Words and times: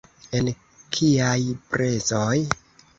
En 0.39 0.49
kiaj 0.97 1.37
prezoj? 1.77 2.37